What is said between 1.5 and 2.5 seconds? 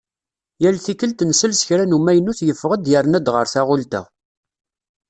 s kra n umaynut